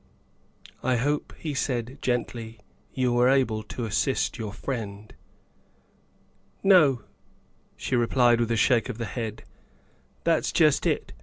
[0.81, 2.59] I hope," he said gently,"
[2.95, 5.13] you were able to assist your friend.""
[6.73, 7.03] No,"
[7.77, 9.43] she replied with a shake of the head,"
[10.23, 11.13] that's just it.